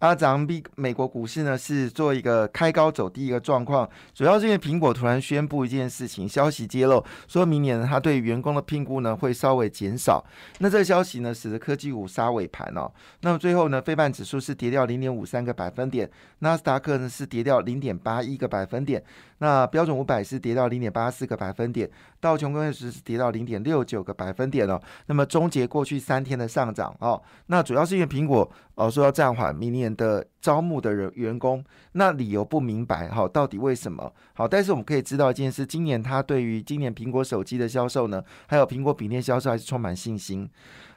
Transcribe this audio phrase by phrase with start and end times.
[0.00, 10.22] 那咱们美国股市呢是做一个开高走低一个状况，主要是因为苹果突然宣布一件事情，消息揭露，说明年他对员工的评估呢会稍微减少。
[10.58, 12.90] 那这个消息呢使得科技股杀尾盘哦。
[13.20, 19.02] 那么最后呢，非半指数是跌掉零点五三个百分点，纳斯达克呢是跌掉零点八一个百分点。
[19.38, 24.80] 那标准五百是跌到零点八四个百分点，道琼工业指是跌到零点六九个百分点哦。
[25.06, 34.12] 那么终结过去三天的上涨哦，那主要是因为苹果哦说要暂缓明年的招募的人员工，那理由不明白哈，到底为什么？
[34.34, 40.48] 好，但是我们可以知道一件事，今年他对于今年苹果手机的销售呢，还有苹果笔电销售还是充满信心。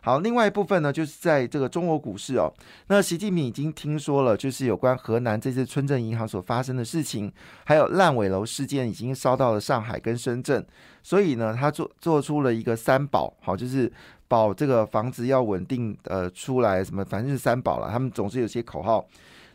[0.02, 2.54] 好，另外一部分呢，就是在这个中国股市哦。
[2.88, 7.32] 那习近平已经听说了，就是有关河南这次村镇银行所发生的事情，
[7.66, 10.66] 还有烂尾楼事件已经烧到了上海跟深圳，
[11.04, 13.92] 所以呢，他做做出了一个三保，好，就是
[14.28, 19.06] 保这个房子要稳定呃出来，什么反正是三保了，他们总是有些口号。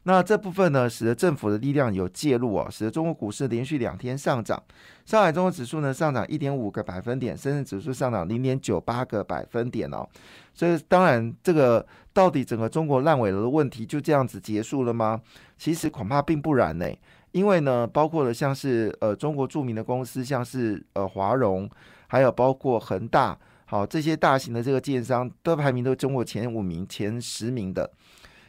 [0.05, 4.61] 那这部分呢，使得政府的力量有介入啊，使得中国股市连续两天上涨。
[5.07, 10.05] 上海综合指数呢上涨一点五个百分点，深圳指数上涨零点九八个百分点哦。
[10.53, 15.21] 所以当然，这个到底整个中国烂尾楼的问题就这样子结束了吗？
[15.57, 16.91] 其实恐怕并不然呢。
[17.31, 21.71] 因为呢，包括了像是呃中国著名的公司，像是呃华融，
[22.09, 23.39] 还有包括恒大，
[23.73, 27.91] 好这些大型的这个建商都排名都中国前五名、前十名的。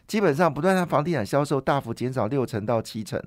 [0.06, 3.18] 基本上不断让房地产销售大幅减少六成到七成，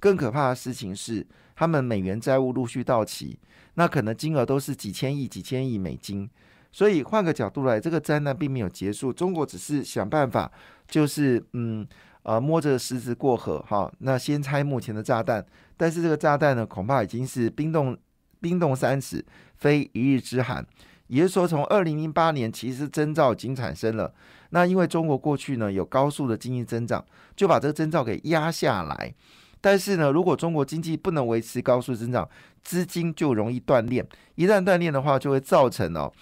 [0.00, 3.38] 更可怕的事情是，他们美元债务陆续到期，
[3.74, 6.28] 那可能金额都是几千亿、几千亿美金。
[6.72, 10.50] 所以换个角度来，这个灾难并没有结束，中国只是想办法，
[10.88, 11.86] 就是嗯
[12.24, 13.88] 呃摸着石子过河哈。
[14.00, 17.96] 那先拆目前的炸弹，但是这个炸弹呢，恐怕已经是冰冻
[18.40, 20.66] 冰冻三尺，非一日之寒。
[21.08, 24.12] 也就是说，从二零零八年，其实征兆已经产生了。
[24.50, 29.14] 那因为中国过去呢有高速的经济增长，就把这个征兆给压下来。
[29.60, 32.28] 但是呢，如果中国经济不能维持高速增长，
[32.62, 34.06] 资金就容易断裂。
[34.36, 36.12] 一旦断裂的话，就会造成哦，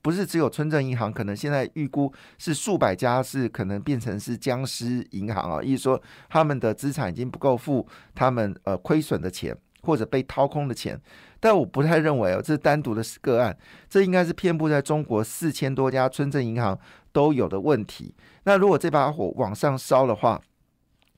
[0.00, 11.00] 不是只有村镇银行，可能现在预估是数百家是可能变成是僵尸银行啊，意思说他们的资产已经不够付他们呃亏损的钱，或者被掏空的钱。
[11.38, 13.56] 但我不太认为哦，这是单独的个案，
[13.88, 16.78] 这应该是遍布在中国四千多家村镇银行
[17.12, 18.14] 都有的问题。
[18.44, 20.40] 那如果这把火往上烧的话，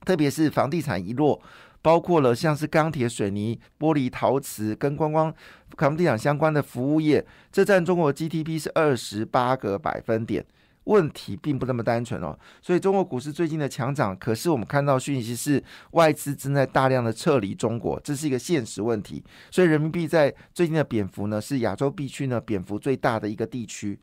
[0.03, 1.41] 特别是房地产一落，
[1.81, 5.33] 包括了像是钢铁、水泥、玻璃、陶瓷跟观光、
[5.77, 10.45] 房地产相关的服务业，这占中国 GDP 是二十八个百分点。
[10.85, 19.23] 问题并不那么单纯哦，所以中国股市最近的强涨，可是我们看到讯息是外资正在大量的撤离中国，这是一个现实问题。
[19.51, 23.99] 所以人民币在最近的贬幅呢，是亚洲地区呢贬幅最大的一个地区。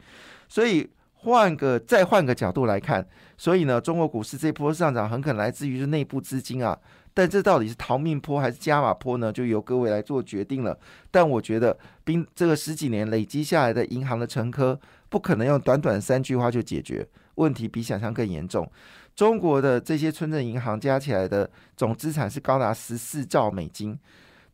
[0.49, 3.07] 所以换个再换个角度来看，
[3.37, 6.79] 所以呢，中国股市这波上涨很可能来自于是内部资金啊。
[7.15, 9.33] 但这到底是逃命坡还是加码坡呢？
[9.33, 10.79] 就由各位来做决定了。
[11.11, 14.79] 但我觉得，冰这个十几年累积下来的银行的成科。
[15.09, 18.67] 不可能用短短三句话就解决问题，比想象更严重。
[19.15, 23.99] 中国的这些村镇银行加起来的总资产是高达十四兆美金，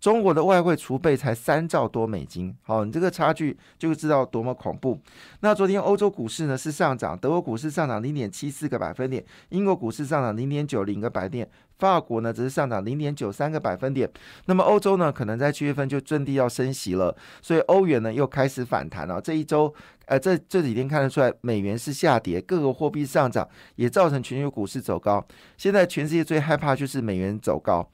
[0.00, 2.54] 中国的外汇储备才三兆多美金。
[2.62, 4.98] 好，你这个差距就知道多么恐怖。
[5.40, 11.48] 那昨天欧洲股市呢是上涨，德国股市上涨零点七四个百分点，英国股市上涨零点九零个百分点。
[11.78, 14.10] 法国呢，只是上涨零点九三个百分点。
[14.46, 19.20] 那么欧洲呢，可能在七月份就阵地要升息了，所以欧元呢又开始反弹了。
[19.20, 19.72] 这一周，
[20.06, 25.24] 呃，这这几天看得出来，美元是下跌，各个货币上涨，也造成全球股市走高。
[25.56, 27.88] 现在全世界最害怕就是美元走高。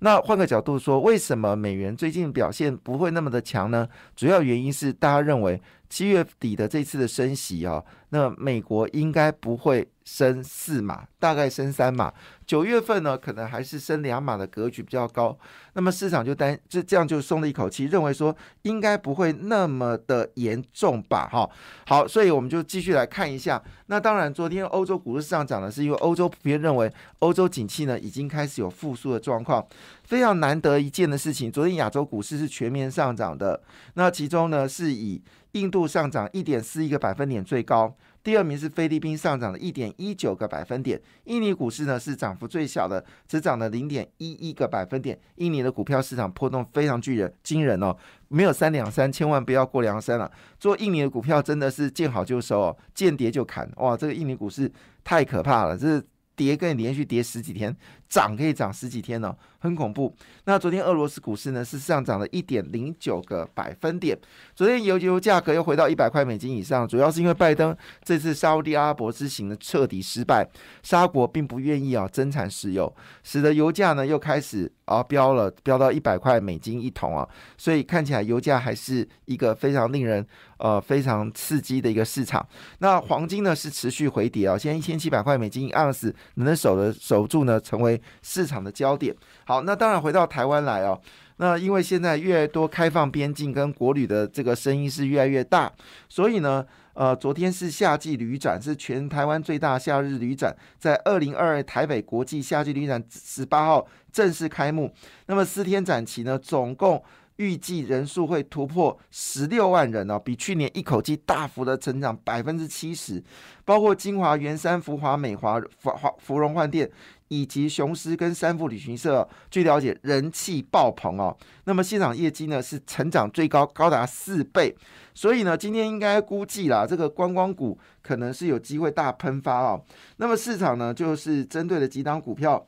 [0.00, 3.88] 那换个角度说，为什么美元最近表现不会那么的强呢？
[4.14, 5.60] 主要原因是大家认为
[5.96, 12.12] 七月底的这次的升息啊，那美国应该不会升四码，大概升三码。
[12.44, 15.36] 九月份呢，可能还是升两码的格局比较高，
[15.72, 21.48] 那么市场就担这这样就松了一口气，认为说应该不会那么的严重吧，哈，
[21.86, 23.60] 好，所以我们就继续来看一下。
[23.86, 29.66] 那当然，昨天欧洲股市上涨呢，是因为欧洲普遍认为欧洲景气呢已经开始有复苏的状况，
[30.06, 31.50] 非常难得一见的事情。
[31.50, 33.60] 昨天亚洲股市是全面上涨的，
[33.94, 35.20] 那其中呢是以
[35.52, 37.94] 印度上涨一点四一个百分点最高。
[38.22, 45.16] 第二名是菲律宾上涨了一点一九个百分点，印尼股市呢是涨幅最小的，只涨了零点一一个百分点。
[45.36, 47.96] 印尼的股票市场波动非常巨人惊人哦，
[48.28, 50.30] 没有三两三，千万不要过梁山了。
[50.58, 53.96] 做印尼的股票真的是见好就收哦，见跌就砍哇！
[53.96, 54.70] 这个印尼股市
[55.04, 56.04] 太可怕了，这是。
[56.36, 57.74] 跌跟连续跌十几天，
[58.08, 60.14] 涨可以涨十几天呢，很恐怖。
[60.44, 64.16] 那昨天俄罗斯股市呢是上涨了一点零九个百分点。
[64.54, 70.48] 昨天油油价格又回到一百块美金以上，主要是因为拜登这次沙地阿拉伯之行的彻底失败，
[70.82, 77.28] 沙国并不愿意啊增产石油，使得油价呢又开始啊飙了，飙到一百块美金一桶啊。
[77.58, 80.24] 所以看起来油价还是一个非常令人
[80.58, 82.46] 呃非常刺激的一个市场。
[82.78, 86.14] 那黄金呢是持续回跌啊，现在一千七百块美金一盎司。
[86.36, 89.14] 能守的守住呢，成为市场的焦点。
[89.44, 91.00] 好，那当然回到台湾来哦。
[91.38, 95.70] 那因为现在越来越多开放边境跟国旅的这个声音是越来越大，
[96.08, 96.64] 所以呢，
[96.94, 104.90] 呃，昨天是夏季旅展，是全台湾最大夏日旅展，在二零二二台北国际夏季旅展十八号正式开幕。
[105.26, 107.02] 那么四天展期呢，总共。
[107.36, 113.22] 预计人数会突破十六万人哦，比去年一口气大幅的成长百分之七十。
[113.64, 116.90] 包括金华、元山、福华、美华、福华、芙蓉饭店
[117.28, 121.36] 以及雄狮跟三富旅行社，据了解人气爆棚哦。
[121.64, 124.74] 那么现场业绩呢是成长最高，高达四倍。
[125.12, 129.82] 所以呢，今天应该估计啦，这个观光股可能是有机会大喷发哦。
[130.18, 132.66] 那么市场呢，就是针对了几档股票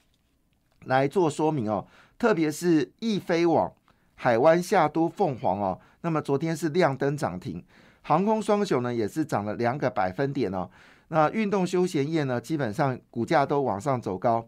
[0.86, 1.86] 来做说明哦，
[2.18, 3.72] 特别是易飞网。
[4.20, 7.64] 海湾夏都凤凰哦，那么昨天是亮灯涨停，
[8.02, 10.68] 航空双雄呢也是涨了两个百分点哦。
[11.06, 14.44] 那运动休闲业呢，基本上股价都往上走高。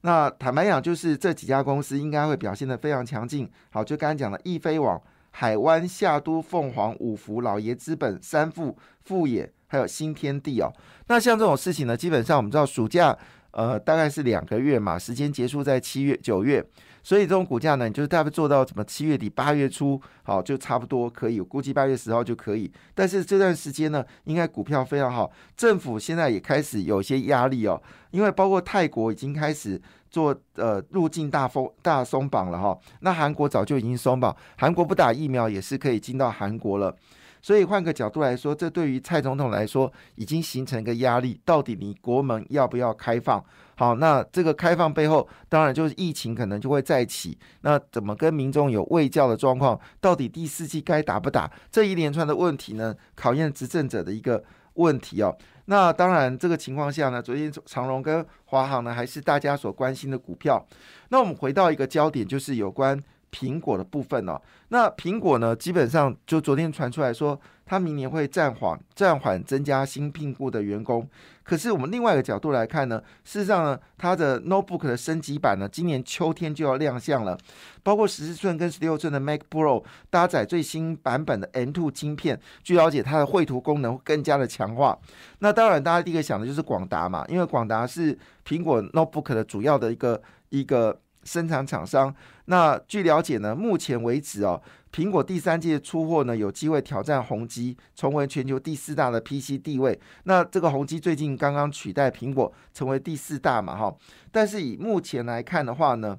[0.00, 3.48] 那坦白讲，就是这几家公司应该会表现的非常强劲。
[3.70, 10.72] 好，就刚才讲的易飞网、海湾夏都凤凰、五福、老爷资本、三富、富野，还有新天地哦。
[11.06, 13.16] 那像这种事情呢，基本上我们知道暑假。
[13.52, 16.64] 呃，大概是两个月嘛，时间结束在七月、九月，
[17.02, 22.72] 所以这种股价呢，你就是大概做到什么七月底、八月初，好，就差不多可以，估计八月十号就可以。
[22.94, 36.96] 但是这段时间呢，应该股票非常好，政府现在也开始有些压力哦，因为包括泰国已经开始做呃入境大封大松绑了哈，那韩国早就已经松绑，韩国不打疫苗也是可以进到韩国了。
[37.42, 41.40] 所以换个角度来说，这对于蔡总统来说已经形成一个压力。
[41.44, 43.44] 到底你国门要不要开放？
[43.74, 47.36] 好，那这个开放背后，当然就是疫情可能就会再起。
[47.62, 49.78] 那怎么跟民众有未教的状况？
[50.00, 51.50] 到底第四季该打不打？
[51.70, 55.36] 这一连串的问题呢，考验执政者的一个问题哦。
[55.64, 60.64] 那当然，这个情况下呢，昨天长荣跟华航呢，还是大家所关心的股票。
[61.08, 63.00] 那我们回到一个焦点，就是有关。
[63.32, 64.38] 苹果的部分哦，
[64.68, 71.08] 那苹果呢，基本上就昨天传出来说，它明年会暂缓暂缓增加新聘雇的员工。
[71.42, 77.36] 可是我们另外一个角度来看呢，事实上呢，它的 notebook 的升级版呢，今年秋天就要亮相了，
[77.82, 82.38] 包括十四寸跟十六寸的 Mac Pro 搭载最新版本的 M2 晶片。
[82.62, 84.96] 据了解，它的绘图功能会更加的强化。
[85.38, 91.00] 那当然，大家第一个想的就是广达嘛，因为广达是苹果 notebook 的主要的一个一个。
[91.24, 92.14] 生产厂商，
[92.46, 94.60] 那据了解呢，目前为止哦，
[94.92, 99.98] 苹果第三季的出货呢，有机会挑战宏基，重回全球第四大的 PC 地位。
[100.24, 103.96] 那这个宏基最近刚刚取代苹果成为第四大嘛，哈。
[104.30, 106.18] 但是以目前来看的话呢，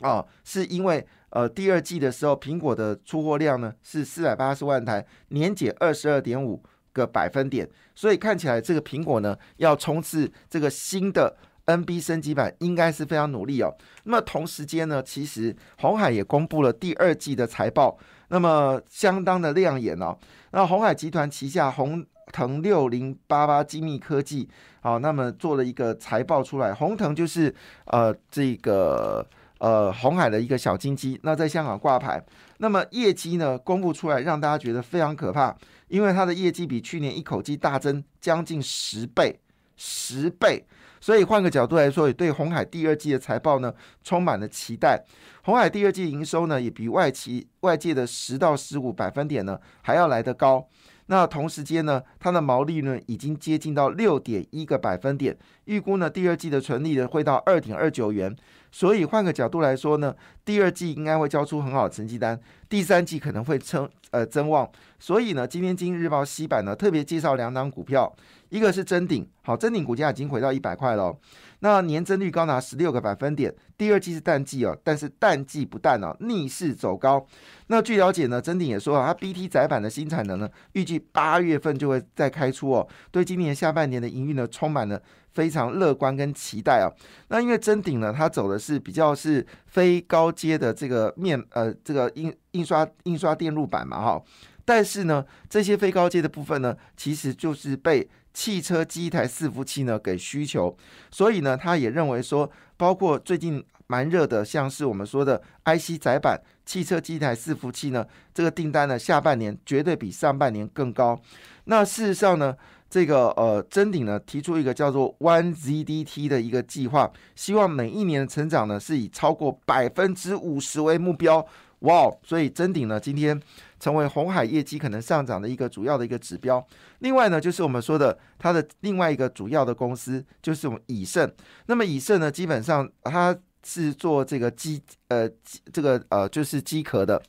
[0.00, 6.62] 哦，是因为呃第二季的时候，苹果的出货量呢是四百八十万台，年减二十二点五
[6.92, 11.36] 个百分点，所以看起来这个苹果呢要冲刺这个新的。
[11.76, 13.74] NB 升级版应该是非常努力哦。
[14.04, 17.98] 那么同时间呢，其实红海也公布了第二季的财报，
[18.28, 20.16] 那么相当的亮眼哦。
[20.52, 24.48] 那红海集团旗下红腾六零八八精密科技，
[24.80, 26.72] 好，那么做了一个财报出来。
[26.72, 27.54] 红腾就是
[27.86, 29.26] 呃这个
[29.58, 32.24] 呃红海的一个小金鸡，那在香港挂牌。
[32.58, 35.56] 那么业绩呢公布出来，让大家觉得非常可怕，
[35.88, 39.40] 因为它的业绩比去年一口气大增将近十倍，
[39.76, 40.64] 十倍。
[41.00, 43.72] 所以换个角度来说，也对红海第二季的财报呢
[44.04, 45.02] 充满了期待。
[45.42, 50.68] 红海第二季营收呢也比外企外界的十到十五百分点呢还要来得高。
[51.10, 58.34] 那同时间呢，它的毛利润已经接近到六点一个百分点，预估呢第二季的纯利呢会到二点二九元。
[58.70, 60.14] 所以换个角度来说呢，
[60.44, 62.38] 第二季应该会交出很好的成绩单。
[62.68, 64.70] 第三季可能会增呃增旺。
[65.00, 68.14] 所以呢，今天《今日日报》西版呢特别介绍两档股票，
[68.50, 71.12] 一个是真鼎，好，真鼎股价已经回到一百块了。
[71.60, 77.24] 那年增率高达十六个百分点，第二季是淡季哦，但是淡季不淡哦，逆势走高。
[77.68, 85.00] 那据了解呢，真鼎也说啊，它 BT 载板的新产能呢，预计八月份就会再开出哦，对今年下半年的营运呢，充满了
[85.32, 86.90] 非常乐观跟期待啊。
[87.28, 94.22] 那因为真鼎呢，它走的是比较是非高阶的这个面呃，这个印印刷印刷电路板嘛哈，
[94.64, 98.08] 但是呢，这些非高阶的部分呢，其实就是被。
[98.32, 100.74] 汽车机台伺服器呢给需求，
[101.10, 111.20] 所以呢，他也认为说，包括最近蛮热的，像是我们说的 IC 载板、汽车机台伺服器呢，这个订单呢，下半年绝对比上半年更高。
[111.64, 112.56] 那事实上呢，
[112.88, 121.44] 这个呃，真鼎呢提出一个叫做 One ZDT 的一个计划，希望每一年的成长呢是以超过百分之五十为目标。
[121.80, 123.40] 哇，所以真鼎呢今天。
[123.80, 126.62] 成为红海业绩可能上涨的一个主要的一个指标。
[126.98, 131.32] 另外呢，就是我们说的它的另外一个主要的公司，就是我们以盛。
[131.64, 133.34] 那么以盛呢，基本上它
[133.64, 135.26] 是做这个机呃
[135.72, 137.22] 这个呃就是机壳的。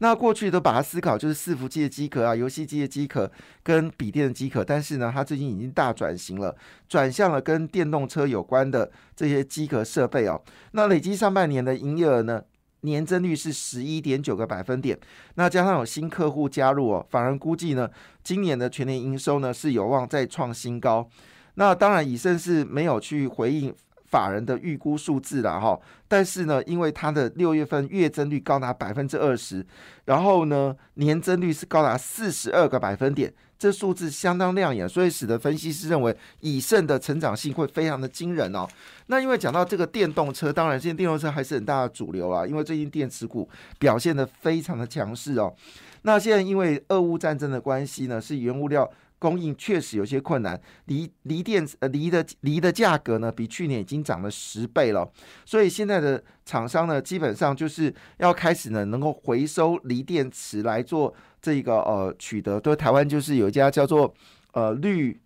[0.00, 4.62] 那过去都把它思考就是伺服器的机壳啊，游戏机的机壳跟笔电的机壳。
[4.62, 6.54] 但是呢，它最近已经大转型了，
[6.86, 10.38] 转向了跟电动车有关的这些机壳设备哦。
[10.72, 12.42] 那累计上半年的营业额呢？
[12.82, 14.98] 年增率是十一点九个百分点，
[15.34, 17.90] 那加上有新客户加入哦，反而估计呢，
[18.22, 21.08] 今年的全年营收呢是有望再创新高。
[21.54, 29.66] 那当然，以盛是没有去回应法人的预估数字了哈，但是呢，因为它的六月份月增率高达百分之二十，
[30.04, 33.32] 然后呢，年增率是高达四十二个百分点。
[33.58, 38.66] 这数字相当亮眼，所以使得分析师认为以盛的成长性会非常的惊人哦。
[39.06, 43.48] 那因为讲到这个电动车，当然现在电动车还是很大的主流啊，因为最近电池股
[43.78, 45.54] 表现的非常的强势哦。
[46.02, 48.90] 那现在因为俄乌战争的关系呢，是原物料。
[49.18, 55.10] 供应确实有些困难，锂锂电呃锂的锂的价格呢，比去年已经涨了十倍了，
[55.46, 62.60] 所以现在的厂商呢，基本上就是要开始呢，能够回收锂电池来做这个呃取得。
[62.60, 64.12] 对台湾就是有一家叫做
[64.52, 65.20] 呃绿。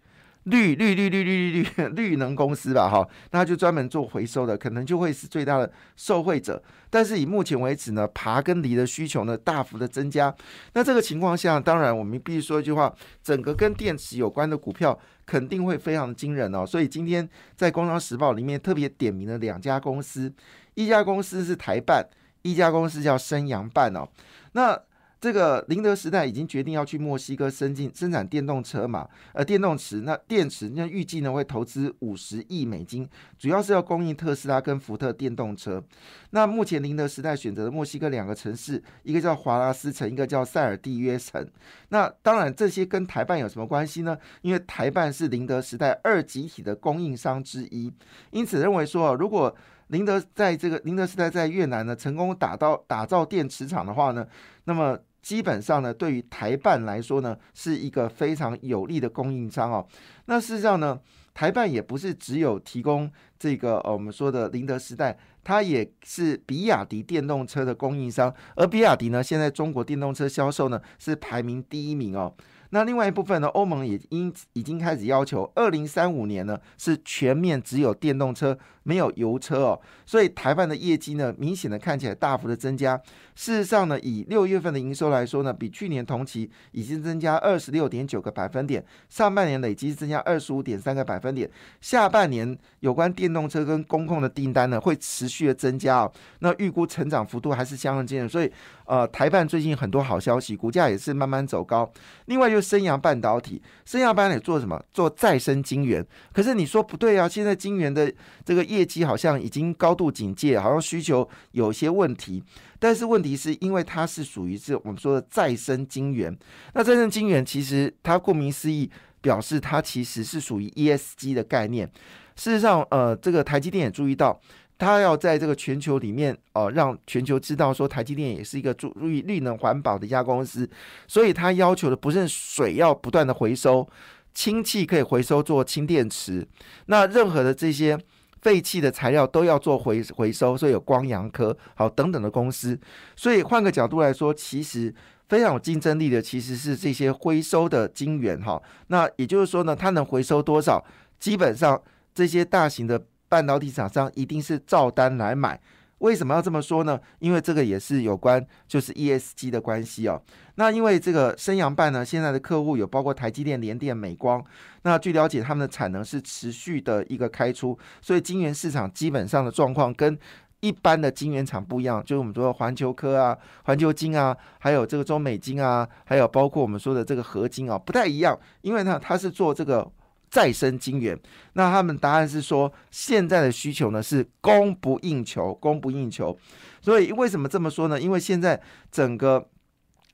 [0.45, 6.61] 绿绿绿绿绿绿绿 绿能公司吧，哈，那就专门做回收的，可能就会是最大的受惠者。
[6.88, 10.35] 但是以目前为止呢，爬跟锂的需求呢大幅的增加。
[10.73, 16.64] 那这个情况下，当然我们必须说一句话，整个跟电池有关的股票肯定会非常惊人哦。
[16.64, 20.33] 所以今天在《工商时报》里面特别点名了两家公司，
[20.73, 22.02] 一家公司是台办，
[22.40, 24.09] 一家公司叫升阳办哦。
[24.52, 24.81] 那
[25.21, 29.07] 这个宁德时代已经决定要去墨西哥生进生产电动车嘛？
[29.35, 33.07] 呃，电动池那电池那预计呢会投资五十亿美金，
[33.39, 35.83] 主要是要供应特斯拉跟福特电动车。
[36.31, 41.47] 那目前宁德时代选择的墨西哥两个城市，一个叫华拉斯城，一个叫塞尔蒂约城。
[41.91, 44.17] 那当然这些跟台办有什么关系呢？
[44.41, 47.93] 因为台办是宁德时代二集体的供应商之一，
[48.31, 49.55] 因此认为说，如果
[49.89, 54.27] 宁德在这个宁德时代在越南呢成功打到打造电池厂的话呢，
[54.65, 54.99] 那么。
[55.23, 59.87] 基本上呢，对于台办来说呢，是一个非常有利的供应商哦。
[60.27, 60.99] 那事实上呢，
[61.35, 68.35] 台办也不是只有提供这个呃我们说的宁德时代，它也是比亚迪电动车的供应商。
[68.57, 72.35] 而比亚迪呢，现在中国电动车销售呢是排名第一名哦。
[72.71, 79.81] 那另外一部分呢，欧盟也因已经开始要求，二零三五年呢是全面只有电动车，没有油车哦。
[80.07, 82.97] 所以台湾的业绩呢，明显的看起来大幅的增加。
[83.35, 91.50] 事实上呢，以六月份的营收来说呢，比去年同期已经增加二十六点九个百分点，上半年累计增加二十五点三个百分点，
[91.81, 96.12] 下半年有关电动车跟公控的订单呢会持续的增加哦。
[96.39, 98.53] 那预估成长幅度还是相当惊人，所以
[98.90, 101.88] 呃，台办最近很多好消息，股价也是慢慢走高。
[102.25, 104.82] 另外就是升阳半导体，升阳半导体做什么？
[104.92, 106.04] 做再生晶圆。
[106.32, 108.12] 可是你说不对啊，现在晶圆的
[108.44, 112.42] 这个业绩好像已经高度警戒，好像需求有些问题。
[112.80, 116.37] 但是问题是因为它是属于是我们说的再生晶圆。
[116.75, 121.88] 那再生晶圆其实它顾名思义，表示它其实是属于 ESG 的概念。
[122.35, 124.40] 事实上，呃，这个台积电也注意到。
[124.81, 130.69] 他要在这个全球里面哦，让全球知道说台积电也是一个注意绿能环保的一家公司，
[131.07, 133.87] 所以他要求的不是水要不断的回收，
[134.33, 136.49] 氢气可以回收做氢电池，
[136.87, 137.99] 那任何的这些
[138.41, 142.81] 废弃的材料都要做回回收，所以有光阳科好等等的公司，
[143.15, 144.95] 所以换个角度来说，其实
[145.29, 150.83] 非常有竞争力的其实是这些回收的晶圆哈，那也就是说呢，它能回收多少，
[151.19, 151.83] 基本上
[152.15, 153.03] 这些大型的。
[153.31, 155.61] 半导体厂商一定是照单来买，
[155.99, 156.99] 为什么要这么说呢？
[157.21, 160.21] 因为这个也是有关就是 ESG 的关系哦。
[160.57, 164.45] 那因为这个升阳半呢，现在的客户有包括台积电、联电、美光。
[164.83, 170.19] 那据了解，他们的产能是持续的一个开出，所以晶圆市场基本上的状况跟
[170.59, 172.03] 一般的晶圆厂不一样。
[172.03, 178.37] 就是我们说环球科啊、环球金啊，还有这个中美金啊，还有包括我们说的这个合金啊，不太一样。
[178.63, 179.89] 因为呢，它是做这个。
[180.31, 181.19] 再生晶圆，
[181.55, 186.39] 那他们答案是说，现在的需求呢是供不应求，供不应求。
[186.81, 188.01] 所以为什么这么说呢？
[188.01, 189.49] 因为现在整个。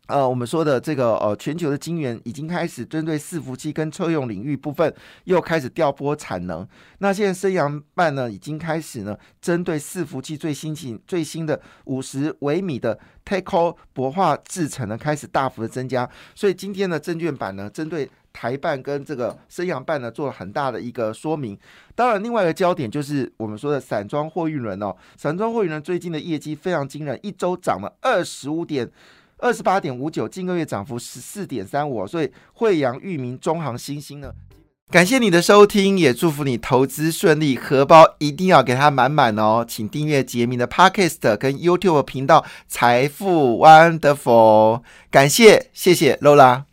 [0.07, 4.93] 呃，我们说的这个呃，全球的晶圆已经开始针对伺服器跟车用领域部分
[5.25, 6.67] 又开始调拨产能。
[6.99, 16.09] 那现在升阳半呢，已经开始呢，针对伺服器最新型最新的五十微米的 t a k e 薄化制程呢，开始大幅的增加。
[16.35, 21.59] 所以今天的证券版呢，针对台办跟这个升阳半呢，做了很大的一个说明。
[21.97, 28.89] 当然，另外一个焦点就是我们说的散装货运轮哦，散装货运轮最近的业绩非常惊人，一周涨了二十五点。
[29.39, 34.33] 二十八点五九，近个月涨幅十四点三五，所以惠阳、裕民、中行、新兴呢，
[34.91, 39.65] 感谢你的收听，也祝福你投资顺利，荷包一定要给它满满哦！
[39.67, 46.67] 请订阅杰明的 Podcast 跟 YouTube 频道财富 Wonderful，感谢，谢谢 Lola。